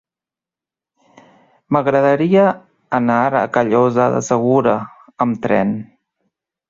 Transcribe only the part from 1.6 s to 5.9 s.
M'agradaria anar a Callosa de Segura amb tren.